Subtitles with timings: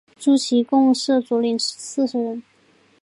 [0.17, 2.41] 诸旗共设佐领四十人。